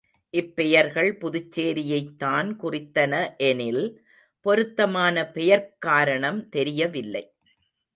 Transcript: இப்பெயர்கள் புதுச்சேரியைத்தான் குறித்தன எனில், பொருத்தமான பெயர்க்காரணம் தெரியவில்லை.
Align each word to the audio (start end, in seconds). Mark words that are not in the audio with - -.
இப்பெயர்கள் 0.33 1.11
புதுச்சேரியைத்தான் 1.17 2.49
குறித்தன 2.63 3.13
எனில், 3.37 3.83
பொருத்தமான 4.45 5.31
பெயர்க்காரணம் 5.33 6.49
தெரியவில்லை. 6.49 7.25